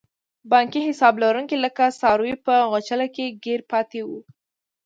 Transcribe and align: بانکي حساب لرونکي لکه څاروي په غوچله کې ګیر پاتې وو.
بانکي 0.51 0.81
حساب 0.87 1.13
لرونکي 1.23 1.57
لکه 1.65 1.83
څاروي 1.99 2.33
په 2.45 2.55
غوچله 2.71 3.07
کې 3.15 3.25
ګیر 3.43 3.61
پاتې 3.71 3.99
وو. 4.07 4.19